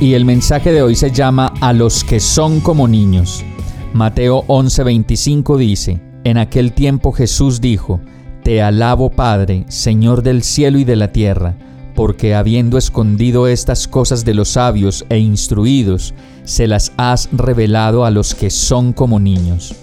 [0.00, 3.44] Y el mensaje de hoy se llama A los que son como niños.
[3.92, 8.00] Mateo 11:25 dice, En aquel tiempo Jesús dijo,
[8.42, 11.54] te alabo, Padre, Señor del cielo y de la tierra,
[11.94, 16.12] porque habiendo escondido estas cosas de los sabios e instruidos,
[16.44, 19.74] se las has revelado a los que son como niños.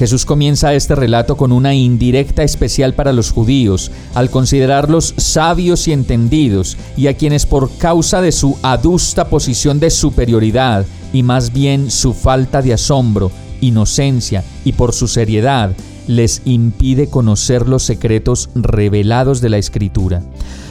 [0.00, 5.92] Jesús comienza este relato con una indirecta especial para los judíos, al considerarlos sabios y
[5.92, 11.90] entendidos, y a quienes por causa de su adusta posición de superioridad, y más bien
[11.90, 13.30] su falta de asombro,
[13.60, 15.72] inocencia y por su seriedad,
[16.06, 20.22] les impide conocer los secretos revelados de la Escritura.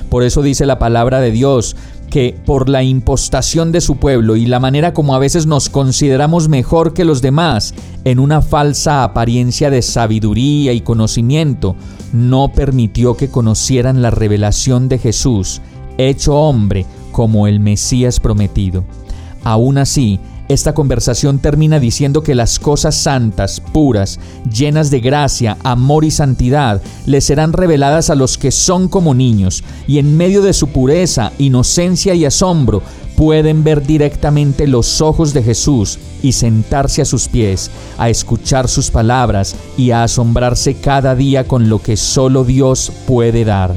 [0.09, 1.75] Por eso dice la palabra de Dios
[2.10, 6.50] que por la impostación de su pueblo y la manera como a veces nos consideramos
[6.50, 11.76] mejor que los demás, en una falsa apariencia de sabiduría y conocimiento,
[12.12, 15.62] no permitió que conocieran la revelación de Jesús,
[15.98, 18.84] hecho hombre como el Mesías prometido.
[19.44, 24.19] Aún así, esta conversación termina diciendo que las cosas santas, puras,
[24.52, 29.64] llenas de gracia, amor y santidad, le serán reveladas a los que son como niños,
[29.88, 32.81] y en medio de su pureza, inocencia y asombro,
[33.16, 37.69] pueden ver directamente los ojos de Jesús y sentarse a sus pies,
[38.00, 43.45] a escuchar sus palabras y a asombrarse cada día con lo que solo Dios puede
[43.45, 43.75] dar.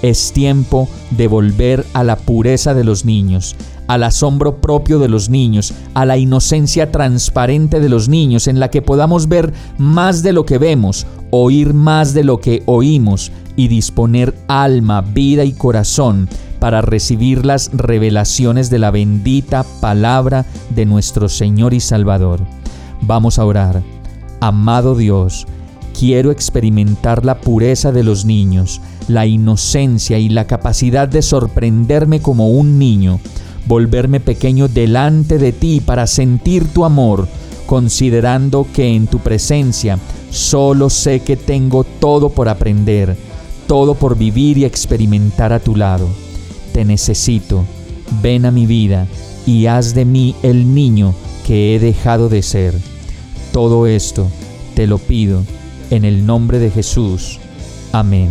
[0.00, 3.56] Es tiempo de volver a la pureza de los niños,
[3.88, 8.70] al asombro propio de los niños, a la inocencia transparente de los niños, en la
[8.70, 13.66] que podamos ver más de lo que vemos, oír más de lo que oímos y
[13.66, 16.28] disponer alma, vida y corazón
[16.60, 20.44] para recibir las revelaciones de la bendita palabra
[20.74, 22.40] de nuestro Señor y Salvador.
[23.00, 23.82] Vamos a orar.
[24.40, 25.46] Amado Dios,
[25.98, 32.50] quiero experimentar la pureza de los niños, la inocencia y la capacidad de sorprenderme como
[32.50, 33.18] un niño
[33.68, 37.28] volverme pequeño delante de ti para sentir tu amor,
[37.66, 39.98] considerando que en tu presencia
[40.30, 43.16] solo sé que tengo todo por aprender,
[43.66, 46.08] todo por vivir y experimentar a tu lado.
[46.72, 47.64] Te necesito,
[48.22, 49.06] ven a mi vida
[49.46, 51.14] y haz de mí el niño
[51.46, 52.74] que he dejado de ser.
[53.52, 54.28] Todo esto
[54.74, 55.42] te lo pido
[55.90, 57.38] en el nombre de Jesús.
[57.92, 58.30] Amén.